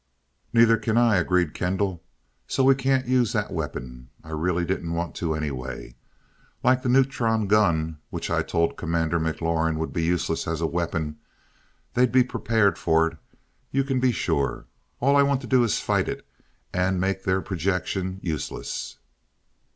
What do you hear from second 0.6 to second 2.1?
can I," agreed Kendall,